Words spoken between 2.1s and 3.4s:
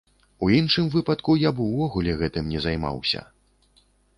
гэтым не займаўся.